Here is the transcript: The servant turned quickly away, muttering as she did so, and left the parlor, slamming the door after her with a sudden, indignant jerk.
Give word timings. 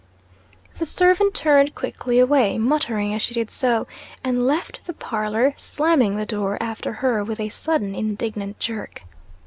The 0.79 0.85
servant 0.87 1.35
turned 1.35 1.75
quickly 1.75 2.17
away, 2.17 2.57
muttering 2.57 3.13
as 3.13 3.21
she 3.21 3.35
did 3.35 3.51
so, 3.51 3.85
and 4.23 4.47
left 4.47 4.83
the 4.87 4.93
parlor, 4.93 5.53
slamming 5.57 6.15
the 6.15 6.25
door 6.25 6.57
after 6.59 6.91
her 7.05 7.23
with 7.23 7.39
a 7.39 7.49
sudden, 7.49 7.93
indignant 7.93 8.57
jerk. 8.57 9.03